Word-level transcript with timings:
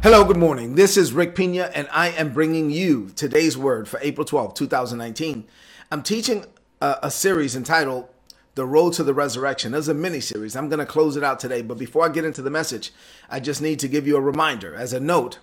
Hello, 0.00 0.22
good 0.22 0.36
morning. 0.36 0.76
This 0.76 0.96
is 0.96 1.12
Rick 1.12 1.34
Pina, 1.34 1.72
and 1.74 1.88
I 1.90 2.10
am 2.10 2.32
bringing 2.32 2.70
you 2.70 3.10
today's 3.16 3.58
word 3.58 3.88
for 3.88 3.98
April 4.00 4.24
12, 4.24 4.54
2019. 4.54 5.44
I'm 5.90 6.04
teaching 6.04 6.44
a, 6.80 6.98
a 7.02 7.10
series 7.10 7.56
entitled 7.56 8.08
The 8.54 8.64
Road 8.64 8.92
to 8.92 9.02
the 9.02 9.12
Resurrection. 9.12 9.72
There's 9.72 9.88
a 9.88 9.94
mini 9.94 10.20
series. 10.20 10.54
I'm 10.54 10.68
going 10.68 10.78
to 10.78 10.86
close 10.86 11.16
it 11.16 11.24
out 11.24 11.40
today, 11.40 11.62
but 11.62 11.78
before 11.78 12.06
I 12.06 12.10
get 12.10 12.24
into 12.24 12.42
the 12.42 12.48
message, 12.48 12.92
I 13.28 13.40
just 13.40 13.60
need 13.60 13.80
to 13.80 13.88
give 13.88 14.06
you 14.06 14.16
a 14.16 14.20
reminder. 14.20 14.72
As 14.72 14.92
a 14.92 15.00
note, 15.00 15.40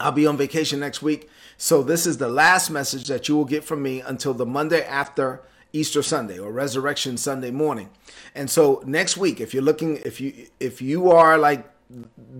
I'll 0.00 0.12
be 0.12 0.26
on 0.26 0.38
vacation 0.38 0.80
next 0.80 1.02
week, 1.02 1.28
so 1.58 1.82
this 1.82 2.06
is 2.06 2.16
the 2.16 2.30
last 2.30 2.70
message 2.70 3.06
that 3.08 3.28
you 3.28 3.36
will 3.36 3.44
get 3.44 3.64
from 3.64 3.82
me 3.82 4.00
until 4.00 4.32
the 4.32 4.46
Monday 4.46 4.82
after 4.82 5.42
Easter 5.74 6.02
Sunday 6.02 6.38
or 6.38 6.50
Resurrection 6.52 7.18
Sunday 7.18 7.50
morning. 7.50 7.90
And 8.34 8.48
so 8.48 8.82
next 8.86 9.18
week, 9.18 9.42
if 9.42 9.52
you're 9.52 9.62
looking, 9.62 9.98
if 10.06 10.22
you 10.22 10.46
if 10.58 10.80
you 10.80 11.10
are 11.10 11.36
like 11.36 11.70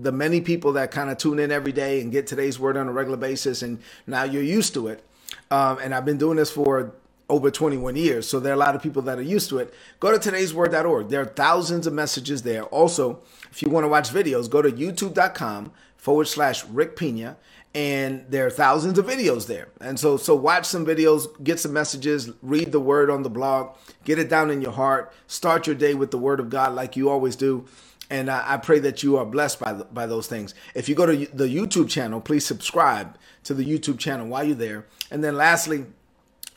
the 0.01 0.11
many 0.11 0.41
people 0.41 0.73
that 0.73 0.91
kind 0.91 1.09
of 1.09 1.17
tune 1.17 1.39
in 1.39 1.51
every 1.51 1.71
day 1.71 2.01
and 2.01 2.11
get 2.11 2.27
today's 2.27 2.59
word 2.59 2.77
on 2.77 2.87
a 2.87 2.91
regular 2.91 3.17
basis, 3.17 3.61
and 3.61 3.79
now 4.07 4.23
you're 4.23 4.43
used 4.43 4.73
to 4.73 4.87
it. 4.87 5.03
Um, 5.51 5.79
and 5.79 5.93
I've 5.93 6.05
been 6.05 6.17
doing 6.17 6.37
this 6.37 6.51
for 6.51 6.93
over 7.29 7.51
21 7.51 7.95
years, 7.95 8.27
so 8.27 8.39
there 8.39 8.51
are 8.51 8.55
a 8.55 8.59
lot 8.59 8.75
of 8.75 8.81
people 8.81 9.01
that 9.03 9.19
are 9.19 9.23
used 9.23 9.49
to 9.49 9.59
it. 9.59 9.73
Go 9.99 10.17
to 10.17 10.31
today'sword.org. 10.31 11.09
There 11.09 11.21
are 11.21 11.25
thousands 11.25 11.85
of 11.85 11.93
messages 11.93 12.41
there. 12.41 12.63
Also, 12.63 13.19
if 13.51 13.61
you 13.61 13.69
want 13.69 13.83
to 13.83 13.87
watch 13.87 14.09
videos, 14.09 14.49
go 14.49 14.61
to 14.61 14.71
youtube.com 14.71 15.71
forward 15.97 16.25
slash 16.25 16.65
Rick 16.65 16.95
Pina, 16.95 17.37
and 17.75 18.25
there 18.29 18.47
are 18.47 18.49
thousands 18.49 18.97
of 18.97 19.05
videos 19.05 19.45
there. 19.45 19.67
And 19.79 19.99
so, 19.99 20.17
so 20.17 20.33
watch 20.33 20.65
some 20.65 20.85
videos, 20.85 21.27
get 21.43 21.59
some 21.59 21.73
messages, 21.73 22.31
read 22.41 22.71
the 22.71 22.79
word 22.79 23.11
on 23.11 23.21
the 23.21 23.29
blog, 23.29 23.75
get 24.05 24.17
it 24.17 24.27
down 24.27 24.49
in 24.49 24.61
your 24.61 24.71
heart, 24.71 25.13
start 25.27 25.67
your 25.67 25.75
day 25.75 25.93
with 25.93 26.09
the 26.09 26.17
word 26.17 26.39
of 26.39 26.49
God 26.49 26.73
like 26.73 26.95
you 26.95 27.09
always 27.09 27.35
do 27.35 27.67
and 28.09 28.29
I, 28.29 28.53
I 28.53 28.57
pray 28.57 28.79
that 28.79 29.03
you 29.03 29.17
are 29.17 29.25
blessed 29.25 29.59
by 29.59 29.73
by 29.73 30.05
those 30.05 30.27
things. 30.27 30.55
If 30.73 30.89
you 30.89 30.95
go 30.95 31.05
to 31.05 31.25
the 31.33 31.47
YouTube 31.47 31.89
channel, 31.89 32.21
please 32.21 32.45
subscribe 32.45 33.17
to 33.43 33.53
the 33.53 33.65
YouTube 33.65 33.99
channel 33.99 34.27
while 34.27 34.43
you're 34.43 34.55
there. 34.55 34.85
And 35.11 35.23
then 35.23 35.35
lastly, 35.35 35.85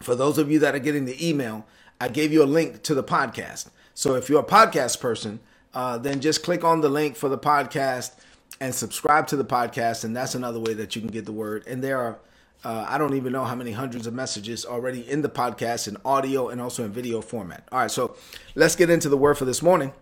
for 0.01 0.15
those 0.15 0.39
of 0.39 0.51
you 0.51 0.59
that 0.61 0.75
are 0.75 0.81
getting 0.81 1.05
the 1.05 1.29
email, 1.29 1.67
I 2.01 2.09
gave 2.09 2.33
you 2.33 2.43
a 2.43 2.45
link 2.45 2.83
to 2.85 2.95
the 2.95 3.05
podcast. 3.05 3.69
So 3.95 4.15
if 4.15 4.29
you're 4.29 4.41
a 4.41 4.45
podcast 4.45 5.01
person, 5.01 5.41
uh, 5.75 5.99
then 5.99 6.21
just 6.21 6.43
click 6.43 6.65
on 6.65 6.81
the 6.81 6.89
link 6.89 7.17
for 7.17 7.29
the 7.29 7.39
podcast 7.39 8.13
and 8.61 8.75
subscribe 8.75 9.27
to 9.29 9.37
the 9.37 9.45
podcast, 9.45 10.05
and 10.05 10.17
that's 10.17 10.35
another 10.35 10.61
way 10.61 10.75
that 10.75 10.95
you 10.95 11.03
can 11.03 11.11
get 11.11 11.25
the 11.25 11.33
word. 11.33 11.65
And 11.67 11.83
there 11.83 11.99
are 11.99 12.19
uh, 12.65 12.87
I 12.89 12.97
don't 12.97 13.15
even 13.15 13.33
know 13.33 13.45
how 13.45 13.57
many 13.57 13.73
hundreds 13.73 14.07
of 14.07 14.15
messages 14.15 14.65
already 14.65 15.09
in 15.09 15.23
the 15.23 15.29
podcast 15.29 15.89
in 15.89 15.97
audio 16.05 16.49
and 16.49 16.61
also 16.61 16.85
in 16.85 16.93
video 16.93 17.21
format. 17.21 17.67
All 17.73 17.81
right, 17.81 17.91
so 17.91 18.17
let's 18.55 18.77
get 18.77 18.89
into 18.89 19.09
the 19.09 19.17
word 19.17 19.37
for 19.37 19.45
this 19.45 19.63
morning. 19.63 19.93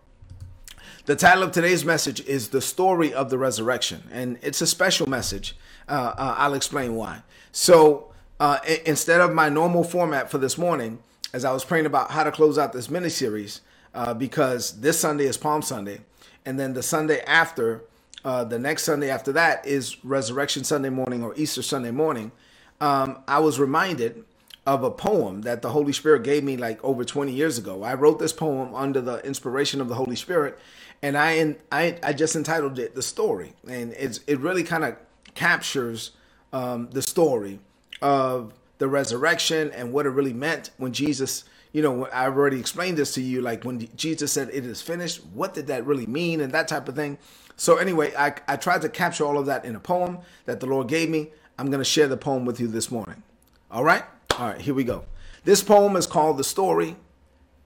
The 1.07 1.17
title 1.17 1.43
of 1.43 1.53
today's 1.53 1.83
message 1.83 2.21
is 2.27 2.49
The 2.49 2.61
Story 2.61 3.13
of 3.15 3.31
the 3.31 3.39
Resurrection, 3.39 4.03
and 4.13 4.39
it's 4.43 4.61
a 4.61 4.67
special 4.67 5.09
message. 5.09 5.57
Uh, 5.89 6.13
uh, 6.17 6.35
I'll 6.37 6.53
explain 6.53 6.95
why. 6.95 7.23
So, 7.53 8.13
uh, 8.39 8.59
I- 8.63 8.83
instead 8.85 9.23
of 9.23 9.33
my 9.33 9.49
normal 9.49 9.83
format 9.83 10.31
for 10.31 10.37
this 10.37 10.59
morning, 10.59 10.99
as 11.33 11.43
I 11.45 11.53
was 11.53 11.65
praying 11.65 11.87
about 11.87 12.11
how 12.11 12.23
to 12.23 12.31
close 12.31 12.59
out 12.59 12.75
this 12.75 12.91
mini 12.91 13.09
series, 13.09 13.63
uh, 13.95 14.13
because 14.13 14.81
this 14.81 15.01
Sunday 15.01 15.25
is 15.25 15.39
Palm 15.39 15.63
Sunday, 15.63 16.03
and 16.45 16.61
then 16.61 16.75
the 16.75 16.83
Sunday 16.83 17.23
after, 17.23 17.83
uh, 18.23 18.45
the 18.45 18.59
next 18.59 18.85
Sunday 18.85 19.09
after 19.09 19.33
that 19.33 19.67
is 19.67 19.97
Resurrection 20.05 20.65
Sunday 20.65 20.91
morning 20.91 21.25
or 21.25 21.33
Easter 21.35 21.63
Sunday 21.63 21.93
morning, 21.93 22.31
um, 22.79 23.21
I 23.27 23.39
was 23.39 23.59
reminded 23.59 24.25
of 24.71 24.85
a 24.85 24.91
poem 24.91 25.43
that 25.43 25.63
the 25.63 25.71
Holy 25.71 25.93
Spirit 25.93 26.23
gave 26.23 26.45
me 26.45 26.57
like 26.57 26.83
over 26.85 27.05
20 27.05 27.33
years 27.33 27.59
ago. 27.59 27.83
I 27.83 27.95
wrote 27.95 28.21
this 28.21 28.33
poem 28.33 28.73
under 28.73 29.01
the 29.01 29.17
inspiration 29.27 29.81
of 29.81 29.89
the 29.89 29.97
Holy 29.97 30.15
Spirit, 30.15 30.61
and 31.03 31.19
I 31.19 31.57
I, 31.73 31.99
I 32.05 32.13
just 32.13 32.37
entitled 32.37 32.79
it 32.79 32.95
"The 32.95 33.03
Story," 33.03 33.55
and 33.69 33.93
it's 33.95 34.21
it 34.29 34.39
really 34.39 34.63
kind 34.63 34.85
of 34.85 34.95
captures 35.35 36.13
um, 36.53 36.89
the 36.93 37.03
story 37.03 37.59
of 38.01 38.53
the 38.79 38.87
resurrection 38.87 39.73
and 39.73 39.93
what 39.93 40.07
it 40.07 40.11
really 40.11 40.33
meant 40.33 40.71
when 40.77 40.93
Jesus. 40.93 41.43
You 41.73 41.83
know, 41.83 42.09
I've 42.13 42.37
already 42.37 42.61
explained 42.61 42.97
this 42.97 43.15
to 43.15 43.21
you. 43.21 43.41
Like 43.41 43.65
when 43.65 43.89
Jesus 43.97 44.31
said, 44.31 44.51
"It 44.53 44.65
is 44.65 44.81
finished," 44.81 45.21
what 45.35 45.53
did 45.53 45.67
that 45.67 45.85
really 45.85 46.07
mean, 46.07 46.41
and 46.41 46.53
that 46.53 46.69
type 46.69 46.89
of 46.89 46.95
thing. 46.95 47.19
So 47.57 47.77
anyway, 47.77 48.13
I, 48.17 48.35
I 48.47 48.55
tried 48.55 48.83
to 48.83 48.89
capture 48.89 49.25
all 49.25 49.37
of 49.37 49.47
that 49.47 49.65
in 49.65 49.75
a 49.75 49.81
poem 49.81 50.19
that 50.45 50.61
the 50.61 50.67
Lord 50.67 50.87
gave 50.87 51.11
me. 51.11 51.31
I'm 51.59 51.67
going 51.67 51.81
to 51.81 51.85
share 51.85 52.07
the 52.07 52.17
poem 52.17 52.45
with 52.45 52.61
you 52.61 52.69
this 52.69 52.89
morning. 52.89 53.25
All 53.71 53.85
right? 53.85 54.05
All 54.41 54.47
right, 54.47 54.61
here 54.61 54.73
we 54.73 54.85
go. 54.85 55.05
This 55.45 55.63
poem 55.63 55.97
is 55.97 56.07
called 56.07 56.39
The 56.39 56.45
Story, 56.45 56.97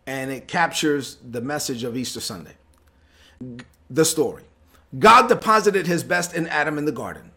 and 0.09 0.33
it 0.33 0.49
captures 0.49 1.19
the 1.25 1.41
message 1.41 1.85
of 1.85 1.97
Easter 1.97 2.21
Sunday 2.21 2.55
the 3.91 4.05
story. 4.05 4.43
God 4.99 5.29
deposited 5.29 5.87
his 5.87 6.03
best 6.03 6.35
in 6.35 6.49
Adam 6.49 6.77
in 6.79 6.85
the 6.85 6.93
garden 6.93 7.31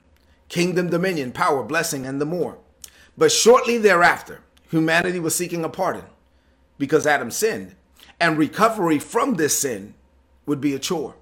kingdom, 0.49 0.89
dominion, 0.89 1.31
power, 1.31 1.61
blessing, 1.61 2.07
and 2.07 2.19
the 2.19 2.25
more. 2.25 2.57
But 3.15 3.31
shortly 3.31 3.77
thereafter, 3.77 4.41
humanity 4.71 5.19
was 5.19 5.35
seeking 5.35 5.63
a 5.63 5.69
pardon 5.69 6.05
because 6.79 7.05
Adam 7.05 7.29
sinned, 7.29 7.75
and 8.19 8.39
recovery 8.39 8.97
from 8.97 9.35
this 9.35 9.59
sin 9.59 9.93
would 10.47 10.61
be 10.61 10.73
a 10.73 10.79
chore. 10.79 11.15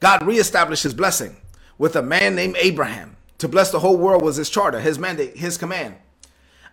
God 0.00 0.26
reestablished 0.26 0.82
his 0.82 0.94
blessing 0.94 1.36
with 1.78 1.94
a 1.94 2.02
man 2.02 2.34
named 2.34 2.56
Abraham. 2.58 3.16
To 3.38 3.46
bless 3.46 3.70
the 3.70 3.80
whole 3.80 3.98
world 3.98 4.22
was 4.22 4.36
his 4.36 4.50
charter, 4.50 4.80
his 4.80 4.98
mandate, 4.98 5.36
his 5.36 5.56
command. 5.56 5.96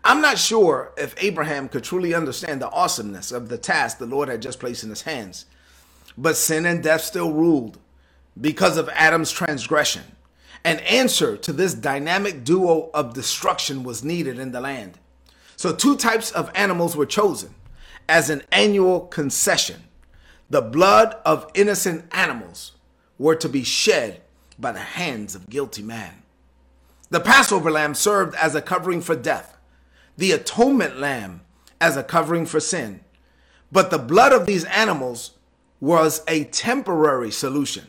I'm 0.03 0.21
not 0.21 0.39
sure 0.39 0.93
if 0.97 1.15
Abraham 1.23 1.69
could 1.69 1.83
truly 1.83 2.13
understand 2.13 2.61
the 2.61 2.69
awesomeness 2.71 3.31
of 3.31 3.49
the 3.49 3.57
task 3.57 3.97
the 3.97 4.05
Lord 4.05 4.29
had 4.29 4.41
just 4.41 4.59
placed 4.59 4.83
in 4.83 4.89
his 4.89 5.03
hands. 5.03 5.45
But 6.17 6.35
sin 6.35 6.65
and 6.65 6.83
death 6.83 7.01
still 7.01 7.31
ruled 7.31 7.77
because 8.39 8.77
of 8.77 8.89
Adam's 8.89 9.31
transgression. 9.31 10.03
An 10.63 10.79
answer 10.79 11.37
to 11.37 11.53
this 11.53 11.73
dynamic 11.73 12.43
duo 12.43 12.89
of 12.93 13.13
destruction 13.13 13.83
was 13.83 14.03
needed 14.03 14.39
in 14.39 14.51
the 14.51 14.61
land. 14.61 14.97
So, 15.55 15.73
two 15.73 15.95
types 15.95 16.31
of 16.31 16.51
animals 16.55 16.95
were 16.95 17.05
chosen 17.05 17.53
as 18.09 18.29
an 18.29 18.43
annual 18.51 19.01
concession. 19.01 19.83
The 20.49 20.61
blood 20.61 21.15
of 21.25 21.49
innocent 21.53 22.05
animals 22.11 22.73
were 23.17 23.35
to 23.35 23.47
be 23.47 23.63
shed 23.63 24.21
by 24.59 24.71
the 24.71 24.79
hands 24.79 25.35
of 25.35 25.49
guilty 25.49 25.81
man. 25.81 26.23
The 27.09 27.19
Passover 27.19 27.71
lamb 27.71 27.95
served 27.95 28.35
as 28.35 28.55
a 28.55 28.61
covering 28.61 29.01
for 29.01 29.15
death, 29.15 29.57
the 30.17 30.31
atonement 30.31 30.99
lamb 30.99 31.41
as 31.79 31.97
a 31.97 32.03
covering 32.03 32.45
for 32.45 32.59
sin. 32.59 33.01
But 33.71 33.89
the 33.89 33.99
blood 33.99 34.33
of 34.33 34.45
these 34.45 34.65
animals 34.65 35.31
was 35.79 36.23
a 36.27 36.45
temporary 36.45 37.31
solution. 37.31 37.87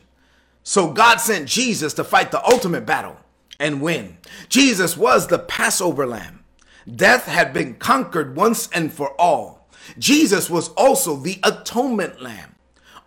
So 0.62 0.92
God 0.92 1.18
sent 1.18 1.48
Jesus 1.48 1.92
to 1.94 2.04
fight 2.04 2.30
the 2.30 2.44
ultimate 2.44 2.86
battle 2.86 3.16
and 3.58 3.82
win. 3.82 4.18
Jesus 4.48 4.96
was 4.96 5.26
the 5.26 5.38
Passover 5.38 6.06
lamb. 6.06 6.44
Death 6.90 7.26
had 7.26 7.52
been 7.52 7.74
conquered 7.74 8.36
once 8.36 8.68
and 8.72 8.92
for 8.92 9.20
all. 9.20 9.68
Jesus 9.98 10.48
was 10.48 10.68
also 10.70 11.16
the 11.16 11.38
atonement 11.42 12.22
lamb. 12.22 12.54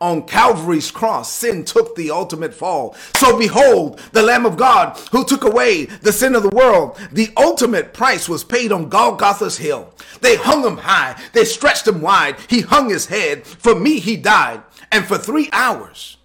On 0.01 0.23
Calvary's 0.23 0.91
cross, 0.91 1.31
sin 1.31 1.63
took 1.63 1.95
the 1.95 2.11
ultimate 2.11 2.53
fall. 2.53 2.95
So 3.15 3.37
behold, 3.37 4.01
the 4.11 4.21
Lamb 4.21 4.45
of 4.45 4.57
God 4.57 4.97
who 5.11 5.23
took 5.23 5.45
away 5.45 5.85
the 5.85 6.11
sin 6.11 6.35
of 6.35 6.43
the 6.43 6.49
world. 6.49 6.97
The 7.13 7.29
ultimate 7.37 7.93
price 7.93 8.27
was 8.27 8.43
paid 8.43 8.73
on 8.73 8.89
Golgotha's 8.89 9.57
hill. 9.57 9.93
They 10.19 10.35
hung 10.35 10.65
him 10.65 10.77
high, 10.77 11.21
they 11.31 11.45
stretched 11.45 11.87
him 11.87 12.01
wide. 12.01 12.35
He 12.49 12.61
hung 12.61 12.89
his 12.89 13.05
head. 13.05 13.45
For 13.47 13.73
me, 13.73 13.99
he 13.99 14.17
died. 14.17 14.63
And 14.91 15.05
for 15.05 15.17
three 15.17 15.49
hours, 15.53 16.17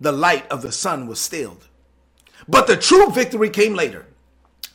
the 0.00 0.12
light 0.12 0.50
of 0.50 0.62
the 0.62 0.72
sun 0.72 1.06
was 1.08 1.20
stilled. 1.20 1.66
But 2.48 2.68
the 2.68 2.76
true 2.76 3.10
victory 3.10 3.50
came 3.50 3.74
later. 3.74 4.06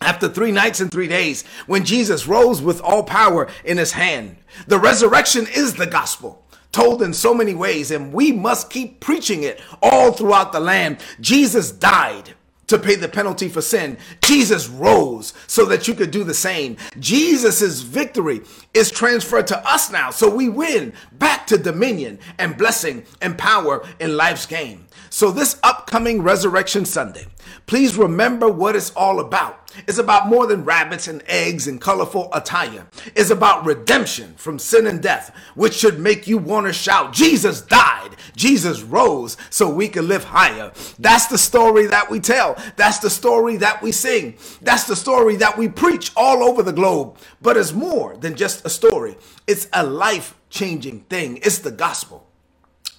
After 0.02 0.28
three 0.28 0.52
nights 0.52 0.82
and 0.82 0.92
three 0.92 1.08
days, 1.08 1.44
when 1.68 1.86
Jesus 1.86 2.28
rose 2.28 2.62
with 2.62 2.82
all 2.82 3.04
power 3.04 3.50
in 3.64 3.78
his 3.78 3.94
hand, 3.94 4.38
the 4.68 4.78
resurrection 4.78 5.48
is 5.48 5.76
the 5.76 5.88
gospel 5.88 6.45
told 6.76 7.02
in 7.02 7.14
so 7.14 7.34
many 7.34 7.54
ways, 7.54 7.90
and 7.90 8.12
we 8.12 8.34
must 8.34 8.70
keep 8.70 9.00
preaching 9.00 9.44
it 9.44 9.62
all 9.82 10.12
throughout 10.12 10.52
the 10.52 10.60
land. 10.60 10.98
Jesus 11.22 11.72
died 11.72 12.34
to 12.68 12.78
pay 12.78 12.96
the 12.96 13.08
penalty 13.08 13.48
for 13.48 13.62
sin. 13.62 13.98
Jesus 14.22 14.68
rose 14.68 15.34
so 15.48 15.64
that 15.66 15.88
you 15.88 15.94
could 15.94 16.12
do 16.12 16.26
the 16.26 16.34
same. 16.34 16.76
Jesus's 17.00 17.82
victory 17.82 18.42
is 18.74 18.92
transferred 18.92 19.48
to 19.48 19.70
us 19.70 19.90
now, 19.90 20.10
so 20.10 20.30
we 20.30 20.50
win 20.50 20.92
back 21.14 21.48
to 21.48 21.58
dominion 21.58 22.20
and 22.40 22.58
blessing 22.58 23.06
and 23.22 23.38
power 23.38 23.88
in 24.02 24.18
life's 24.18 24.46
game. 24.46 24.88
So 25.10 25.32
this 25.32 25.58
upcoming 25.64 26.24
Resurrection 26.24 26.84
Sunday, 26.84 27.28
please 27.68 27.96
remember 27.96 28.50
what 28.50 28.76
it's 28.76 28.92
all 28.92 29.22
about. 29.22 29.65
It's 29.88 29.98
about 29.98 30.28
more 30.28 30.48
than 30.48 30.66
rabbits 30.66 31.08
and 31.08 31.24
eggs 31.28 31.68
and 31.68 31.80
colorful 31.80 32.30
attire. 32.34 32.88
It's 33.16 33.30
about 33.30 33.66
redemption 33.66 34.34
from 34.36 34.60
sin 34.60 34.88
and 34.88 35.02
death, 35.02 35.36
which 35.56 35.76
should 35.76 36.00
make 36.00 36.28
you 36.28 36.38
want 36.38 36.68
to 36.68 36.74
shout, 36.74 37.14
Jesus 37.14 37.62
died, 37.62 38.16
Jesus 38.36 38.82
rose 38.82 39.38
so 39.50 39.70
we 39.70 39.88
can 39.88 40.08
live 40.08 40.24
higher. 40.24 40.72
That's 41.00 41.28
the 41.28 41.38
story 41.38 41.88
that 41.88 42.10
we 42.10 42.20
tell. 42.20 42.58
That's 42.76 43.00
the 43.00 43.10
story 43.10 43.58
that 43.58 43.82
we 43.82 43.92
sing. 43.92 44.38
That's 44.62 44.86
the 44.86 44.96
story 44.96 45.36
that 45.38 45.58
we 45.58 45.68
preach 45.68 46.12
all 46.16 46.44
over 46.44 46.64
the 46.64 46.74
globe. 46.74 47.18
But 47.42 47.58
it's 47.58 47.74
more 47.74 48.18
than 48.18 48.36
just 48.36 48.66
a 48.66 48.70
story, 48.70 49.18
it's 49.48 49.68
a 49.74 49.86
life 49.86 50.36
changing 50.50 51.02
thing. 51.02 51.38
It's 51.38 51.60
the 51.60 51.72
gospel. 51.72 52.28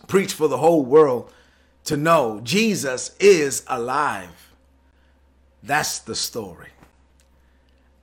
Preach 0.06 0.32
for 0.32 0.48
the 0.48 0.58
whole 0.58 0.84
world 0.84 1.32
to 1.84 1.96
know 1.96 2.40
Jesus 2.42 3.16
is 3.18 3.64
alive. 3.66 4.45
That's 5.66 5.98
the 5.98 6.14
story. 6.14 6.68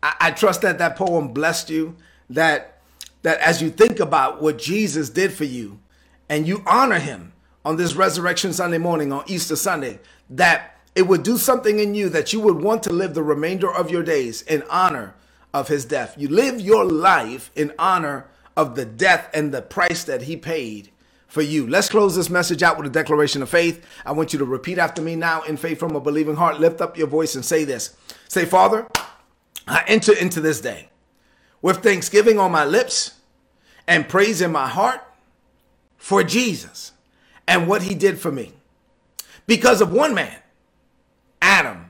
I, 0.02 0.16
I 0.20 0.32
trust 0.32 0.62
that 0.62 0.78
that 0.80 0.98
poem 0.98 1.30
blessed 1.30 1.70
you. 1.70 1.96
That 2.30 2.82
that 3.22 3.40
as 3.40 3.62
you 3.62 3.70
think 3.70 4.00
about 4.00 4.42
what 4.42 4.58
Jesus 4.58 5.10
did 5.10 5.32
for 5.32 5.46
you, 5.46 5.80
and 6.28 6.48
you 6.48 6.62
honor 6.68 7.00
Him 7.00 7.34
on 7.64 7.78
this 7.78 7.96
Resurrection 7.96 8.52
Sunday 8.52 8.78
morning, 8.78 9.14
on 9.14 9.24
Easter 9.28 9.56
Sunday, 9.56 10.00
that 10.30 10.78
it 10.94 11.04
would 11.04 11.24
do 11.24 11.38
something 11.38 11.80
in 11.80 11.96
you 11.96 12.10
that 12.10 12.34
you 12.34 12.42
would 12.42 12.62
want 12.62 12.84
to 12.84 12.94
live 12.94 13.14
the 13.14 13.24
remainder 13.24 13.72
of 13.72 13.90
your 13.90 14.04
days 14.04 14.42
in 14.42 14.64
honor 14.70 15.16
of 15.54 15.70
His 15.70 15.86
death. 15.86 16.16
You 16.18 16.28
live 16.28 16.60
your 16.60 16.84
life 16.84 17.50
in 17.56 17.72
honor 17.80 18.28
of 18.58 18.76
the 18.76 18.86
death 18.86 19.30
and 19.34 19.54
the 19.54 19.62
price 19.62 20.04
that 20.04 20.24
He 20.24 20.36
paid 20.36 20.92
for 21.34 21.42
you. 21.42 21.66
Let's 21.66 21.90
close 21.90 22.16
this 22.16 22.30
message 22.30 22.62
out 22.62 22.78
with 22.78 22.86
a 22.86 22.92
declaration 22.92 23.42
of 23.42 23.50
faith. 23.50 23.84
I 24.06 24.12
want 24.12 24.34
you 24.34 24.40
to 24.40 24.46
repeat 24.46 24.78
after 24.78 25.02
me 25.02 25.16
now 25.16 25.42
in 25.42 25.58
faith 25.58 25.80
from 25.80 25.96
a 25.96 26.00
believing 26.00 26.36
heart. 26.36 26.60
Lift 26.60 26.80
up 26.80 26.96
your 26.96 27.08
voice 27.08 27.34
and 27.34 27.44
say 27.44 27.64
this. 27.64 27.98
Say, 28.28 28.46
Father, 28.46 28.86
I 29.68 29.84
enter 29.88 30.14
into 30.14 30.40
this 30.40 30.62
day 30.62 30.90
with 31.60 31.82
thanksgiving 31.82 32.38
on 32.38 32.52
my 32.52 32.66
lips 32.66 33.16
and 33.88 34.08
praise 34.08 34.42
in 34.42 34.52
my 34.52 34.68
heart 34.68 35.02
for 35.98 36.24
Jesus 36.24 36.92
and 37.48 37.68
what 37.68 37.82
he 37.82 37.96
did 37.96 38.20
for 38.20 38.32
me. 38.32 38.54
Because 39.48 39.82
of 39.82 39.92
one 39.92 40.14
man, 40.14 40.38
Adam, 41.42 41.90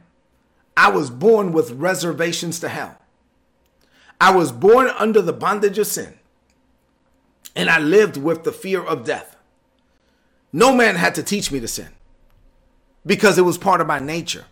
I 0.78 0.90
was 0.90 1.10
born 1.10 1.51
with 1.51 1.72
reservations 1.72 2.62
to 2.62 2.69
hell. 2.69 2.98
I 4.22 4.34
was 4.34 4.54
born 4.54 4.88
under 4.88 5.22
the 5.22 5.34
bondage 5.34 5.78
of 5.78 5.88
sin, 5.88 6.18
and 7.57 7.69
I 7.69 7.80
lived 7.80 8.16
with 8.16 8.45
the 8.45 8.54
fear 8.54 8.81
of 8.81 9.04
death. 9.04 9.32
No 10.54 10.74
man 10.74 10.96
had 10.96 11.16
to 11.16 11.24
teach 11.24 11.52
me 11.52 11.60
to 11.60 11.68
sin 11.68 11.90
because 13.04 13.40
it 13.40 13.42
was 13.42 13.58
part 13.58 13.82
of 13.82 13.88
my 13.88 13.98
nature. 13.98 14.46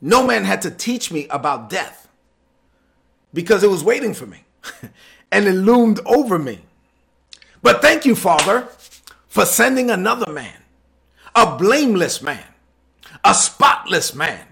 No 0.00 0.26
man 0.26 0.44
had 0.44 0.62
to 0.62 0.70
teach 0.70 1.12
me 1.12 1.28
about 1.28 1.68
death 1.68 2.08
because 3.34 3.62
it 3.62 3.70
was 3.70 3.84
waiting 3.84 4.14
for 4.14 4.26
me 4.26 4.44
and 5.30 5.46
it 5.46 5.52
loomed 5.52 6.00
over 6.06 6.38
me. 6.38 6.60
But 7.62 7.82
thank 7.82 8.06
you, 8.06 8.16
Father, 8.16 8.68
for 9.28 9.44
sending 9.44 9.90
another 9.90 10.32
man, 10.32 10.62
a 11.34 11.56
blameless 11.58 12.22
man, 12.22 12.42
a 13.22 13.34
spotless 13.34 14.14
man, 14.14 14.46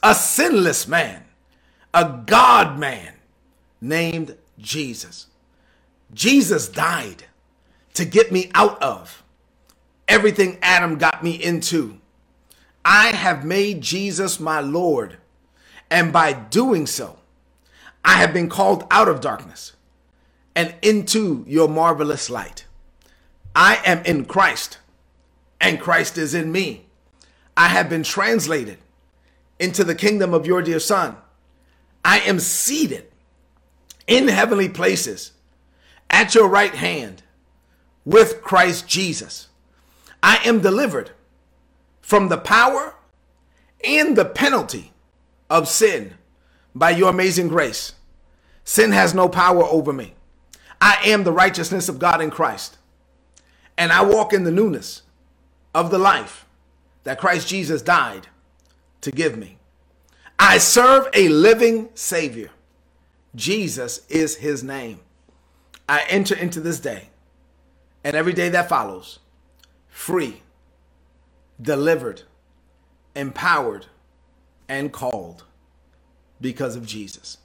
a 0.00 0.14
sinless 0.14 0.86
man, 0.86 1.24
a 1.92 2.22
God 2.24 2.78
man 2.78 3.14
named 3.80 4.36
Jesus. 4.58 5.26
Jesus 6.14 6.68
died 6.68 7.24
to 7.94 8.04
get 8.04 8.30
me 8.30 8.50
out 8.54 8.80
of 8.80 9.24
everything 10.08 10.58
Adam 10.62 10.98
got 10.98 11.22
me 11.22 11.32
into. 11.32 12.00
I 12.84 13.08
have 13.08 13.44
made 13.44 13.80
Jesus 13.80 14.38
my 14.38 14.60
Lord. 14.60 15.16
And 15.90 16.12
by 16.12 16.32
doing 16.32 16.86
so, 16.86 17.18
I 18.04 18.14
have 18.14 18.32
been 18.32 18.48
called 18.48 18.86
out 18.90 19.08
of 19.08 19.20
darkness 19.20 19.72
and 20.54 20.74
into 20.82 21.44
your 21.46 21.68
marvelous 21.68 22.30
light. 22.30 22.64
I 23.54 23.80
am 23.84 24.04
in 24.04 24.24
Christ, 24.24 24.78
and 25.60 25.80
Christ 25.80 26.18
is 26.18 26.34
in 26.34 26.52
me. 26.52 26.86
I 27.56 27.68
have 27.68 27.88
been 27.88 28.02
translated 28.02 28.78
into 29.58 29.82
the 29.82 29.94
kingdom 29.94 30.34
of 30.34 30.46
your 30.46 30.62
dear 30.62 30.80
Son. 30.80 31.16
I 32.04 32.20
am 32.20 32.38
seated 32.38 33.10
in 34.06 34.28
heavenly 34.28 34.68
places 34.68 35.32
at 36.10 36.34
your 36.34 36.48
right 36.48 36.74
hand 36.74 37.22
with 38.04 38.42
Christ 38.42 38.86
Jesus. 38.86 39.48
I 40.26 40.40
am 40.44 40.60
delivered 40.60 41.12
from 42.00 42.30
the 42.30 42.36
power 42.36 42.96
and 43.84 44.16
the 44.16 44.24
penalty 44.24 44.92
of 45.48 45.68
sin 45.68 46.14
by 46.74 46.90
your 46.90 47.10
amazing 47.10 47.46
grace. 47.46 47.92
Sin 48.64 48.90
has 48.90 49.14
no 49.14 49.28
power 49.28 49.62
over 49.62 49.92
me. 49.92 50.14
I 50.80 50.98
am 51.04 51.22
the 51.22 51.30
righteousness 51.32 51.88
of 51.88 52.00
God 52.00 52.20
in 52.20 52.32
Christ. 52.32 52.76
And 53.78 53.92
I 53.92 54.02
walk 54.02 54.32
in 54.32 54.42
the 54.42 54.50
newness 54.50 55.02
of 55.72 55.92
the 55.92 55.98
life 55.98 56.44
that 57.04 57.20
Christ 57.20 57.46
Jesus 57.46 57.80
died 57.80 58.26
to 59.02 59.12
give 59.12 59.38
me. 59.38 59.58
I 60.40 60.58
serve 60.58 61.06
a 61.14 61.28
living 61.28 61.90
Savior. 61.94 62.50
Jesus 63.36 64.04
is 64.08 64.34
his 64.34 64.64
name. 64.64 64.98
I 65.88 66.04
enter 66.08 66.34
into 66.34 66.60
this 66.60 66.80
day 66.80 67.10
and 68.02 68.16
every 68.16 68.32
day 68.32 68.48
that 68.48 68.68
follows 68.68 69.20
free, 69.96 70.42
delivered, 71.60 72.22
empowered, 73.16 73.86
and 74.68 74.92
called 74.92 75.44
because 76.38 76.76
of 76.76 76.86
Jesus. 76.86 77.38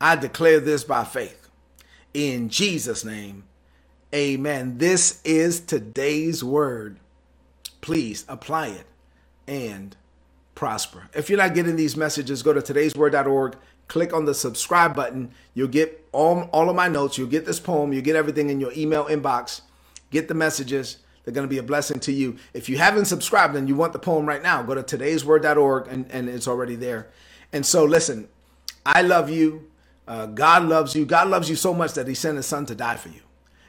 I 0.00 0.16
declare 0.16 0.58
this 0.58 0.82
by 0.82 1.04
faith. 1.04 1.48
In 2.12 2.48
Jesus' 2.48 3.04
name, 3.04 3.44
amen. 4.12 4.78
This 4.78 5.22
is 5.24 5.60
today's 5.60 6.42
word. 6.42 6.98
Please 7.80 8.24
apply 8.28 8.68
it 8.68 8.86
and 9.46 9.96
prosper. 10.56 11.08
If 11.14 11.30
you're 11.30 11.38
not 11.38 11.54
getting 11.54 11.76
these 11.76 11.96
messages, 11.96 12.42
go 12.42 12.52
to 12.52 12.60
today'sword.org, 12.60 13.56
click 13.86 14.12
on 14.12 14.24
the 14.24 14.34
subscribe 14.34 14.96
button. 14.96 15.30
You'll 15.54 15.68
get 15.68 16.06
all, 16.10 16.42
all 16.52 16.68
of 16.68 16.76
my 16.76 16.88
notes. 16.88 17.16
You'll 17.16 17.28
get 17.28 17.46
this 17.46 17.60
poem. 17.60 17.92
You'll 17.92 18.02
get 18.02 18.16
everything 18.16 18.50
in 18.50 18.60
your 18.60 18.72
email 18.76 19.04
inbox. 19.04 19.60
Get 20.10 20.26
the 20.26 20.34
messages 20.34 20.98
they're 21.28 21.34
going 21.34 21.46
to 21.46 21.54
be 21.54 21.58
a 21.58 21.62
blessing 21.62 22.00
to 22.00 22.10
you. 22.10 22.36
If 22.54 22.70
you 22.70 22.78
haven't 22.78 23.04
subscribed 23.04 23.54
and 23.54 23.68
you 23.68 23.74
want 23.74 23.92
the 23.92 23.98
poem 23.98 24.24
right 24.24 24.42
now, 24.42 24.62
go 24.62 24.74
to 24.74 24.82
today'sword.org 24.82 25.86
and, 25.88 26.10
and 26.10 26.26
it's 26.26 26.48
already 26.48 26.74
there. 26.74 27.08
And 27.52 27.66
so, 27.66 27.84
listen, 27.84 28.28
I 28.86 29.02
love 29.02 29.28
you. 29.28 29.70
Uh, 30.06 30.24
God 30.24 30.64
loves 30.64 30.96
you. 30.96 31.04
God 31.04 31.28
loves 31.28 31.50
you 31.50 31.54
so 31.54 31.74
much 31.74 31.92
that 31.92 32.08
he 32.08 32.14
sent 32.14 32.38
his 32.38 32.46
son 32.46 32.64
to 32.64 32.74
die 32.74 32.96
for 32.96 33.10
you. 33.10 33.20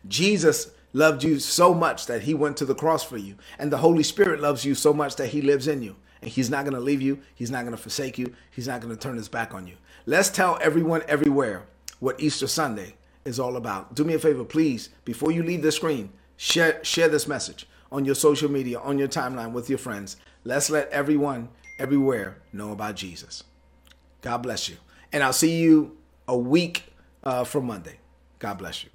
Jesus 0.07 0.71
loved 0.93 1.21
you 1.21 1.37
so 1.37 1.73
much 1.73 2.05
that 2.05 2.21
he 2.21 2.33
went 2.33 2.55
to 2.55 2.65
the 2.65 2.73
cross 2.73 3.03
for 3.03 3.17
you. 3.17 3.35
And 3.57 3.73
the 3.73 3.77
Holy 3.79 4.03
Spirit 4.03 4.39
loves 4.39 4.63
you 4.63 4.73
so 4.73 4.93
much 4.93 5.17
that 5.17 5.27
he 5.27 5.41
lives 5.41 5.67
in 5.67 5.83
you. 5.83 5.97
And 6.21 6.31
he's 6.31 6.49
not 6.49 6.63
going 6.63 6.75
to 6.75 6.79
leave 6.79 7.01
you. 7.01 7.19
He's 7.35 7.51
not 7.51 7.63
going 7.63 7.75
to 7.75 7.81
forsake 7.81 8.17
you. 8.17 8.33
He's 8.51 8.69
not 8.69 8.79
going 8.79 8.95
to 8.95 8.99
turn 8.99 9.17
his 9.17 9.27
back 9.27 9.53
on 9.53 9.67
you. 9.67 9.75
Let's 10.05 10.29
tell 10.29 10.57
everyone 10.61 11.01
everywhere 11.09 11.63
what 11.99 12.21
Easter 12.21 12.47
Sunday 12.47 12.95
is 13.25 13.37
all 13.37 13.57
about. 13.57 13.95
Do 13.95 14.05
me 14.05 14.13
a 14.13 14.19
favor, 14.19 14.45
please, 14.45 14.89
before 15.03 15.33
you 15.33 15.43
leave 15.43 15.61
the 15.61 15.73
screen, 15.73 16.11
Share, 16.41 16.81
share 16.85 17.09
this 17.09 17.27
message 17.27 17.67
on 17.91 18.05
your 18.05 18.15
social 18.15 18.49
media, 18.49 18.79
on 18.79 18.97
your 18.97 19.09
timeline 19.09 19.51
with 19.51 19.67
your 19.67 19.77
friends. 19.77 20.15
Let's 20.45 20.69
let 20.69 20.87
everyone 20.87 21.49
everywhere 21.77 22.37
know 22.53 22.71
about 22.71 22.95
Jesus. 22.95 23.43
God 24.21 24.37
bless 24.37 24.69
you. 24.69 24.77
And 25.11 25.21
I'll 25.21 25.33
see 25.33 25.59
you 25.59 25.97
a 26.29 26.37
week 26.37 26.93
uh, 27.25 27.43
from 27.43 27.65
Monday. 27.65 27.99
God 28.39 28.53
bless 28.53 28.85
you. 28.85 28.89